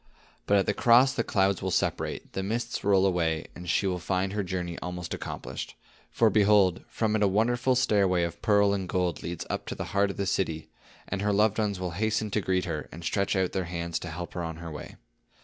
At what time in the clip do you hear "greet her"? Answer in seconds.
12.41-12.89